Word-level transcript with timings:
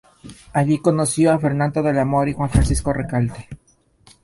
Allí 0.51 0.79
conoció 0.79 1.31
a 1.31 1.37
Fernando 1.37 1.83
de 1.83 1.93
la 1.93 2.05
Mora 2.05 2.31
y 2.31 2.33
Juan 2.33 2.49
Francisco 2.49 2.91
Recalde. 2.91 3.47